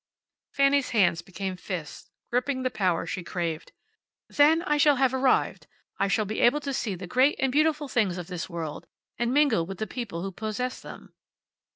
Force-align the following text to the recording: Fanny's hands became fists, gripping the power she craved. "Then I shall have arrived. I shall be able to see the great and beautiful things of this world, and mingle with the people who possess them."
Fanny's 0.55 0.89
hands 0.97 1.21
became 1.21 1.55
fists, 1.55 2.09
gripping 2.31 2.63
the 2.63 2.71
power 2.71 3.05
she 3.05 3.21
craved. 3.21 3.71
"Then 4.27 4.63
I 4.63 4.77
shall 4.77 4.95
have 4.95 5.13
arrived. 5.13 5.67
I 5.99 6.07
shall 6.07 6.25
be 6.25 6.39
able 6.41 6.59
to 6.61 6.73
see 6.73 6.95
the 6.95 7.05
great 7.05 7.35
and 7.37 7.51
beautiful 7.51 7.87
things 7.87 8.17
of 8.17 8.25
this 8.25 8.49
world, 8.49 8.87
and 9.19 9.31
mingle 9.31 9.63
with 9.67 9.77
the 9.77 9.85
people 9.85 10.23
who 10.23 10.31
possess 10.31 10.81
them." 10.81 11.13